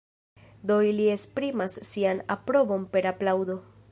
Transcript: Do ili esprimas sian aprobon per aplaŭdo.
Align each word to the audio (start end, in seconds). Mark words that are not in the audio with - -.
Do 0.71 0.77
ili 0.91 1.05
esprimas 1.15 1.77
sian 1.89 2.23
aprobon 2.39 2.91
per 2.97 3.05
aplaŭdo. 3.15 3.63